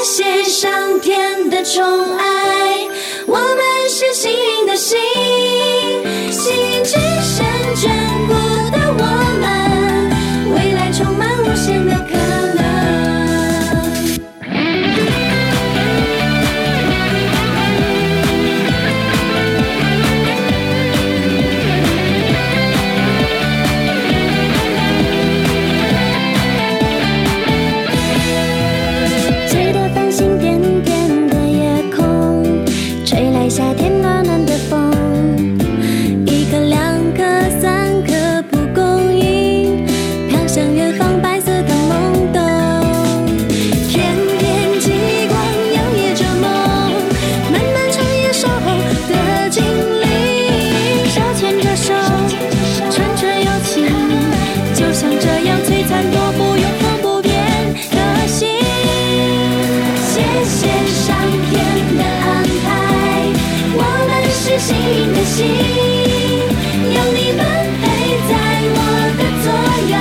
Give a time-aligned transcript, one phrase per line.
[0.00, 1.84] 感谢上天的宠
[2.16, 2.88] 爱，
[3.26, 4.98] 我们是幸运的星，
[6.32, 7.44] 幸运之神
[7.76, 7.90] 眷
[8.26, 8.32] 顾
[8.70, 9.04] 的我
[9.42, 12.29] 们，未来充满无限的可能。
[49.60, 49.68] 心
[50.00, 50.04] 灵
[51.10, 51.92] 手牵着手，
[52.90, 53.84] 纯纯友情，
[54.74, 57.30] 就像这样璀璨夺目、永恒不变
[57.90, 58.48] 的心。
[60.06, 60.12] 谢
[60.46, 60.58] 谢
[61.04, 61.06] 上
[61.50, 61.52] 天
[61.98, 62.28] 的安
[62.64, 62.68] 排，
[63.76, 65.38] 我们是幸运的心，
[66.94, 67.40] 有你们
[67.82, 67.84] 陪
[68.28, 68.32] 在
[68.76, 68.78] 我
[69.18, 69.46] 的左
[69.92, 69.94] 右，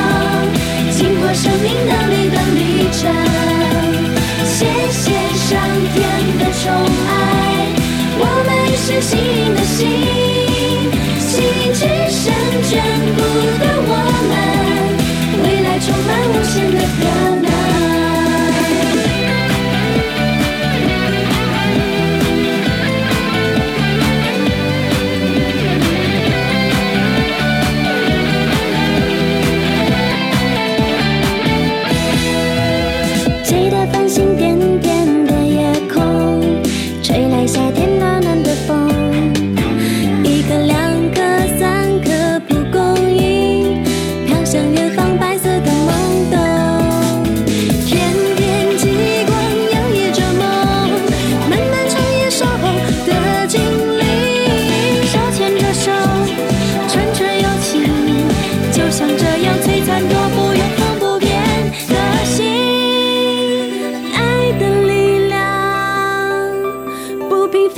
[0.92, 2.58] 经过生命的每段旅
[2.94, 3.02] 程。
[4.46, 4.58] 谢
[4.90, 5.04] 谢
[5.36, 5.48] 上
[5.94, 5.98] 天
[6.40, 6.66] 的宠
[7.08, 7.39] 爱。
[8.92, 9.59] 是幸运的。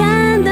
[0.02, 0.51] stand